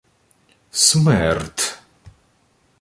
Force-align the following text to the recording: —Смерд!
—Смерд! 0.87 1.57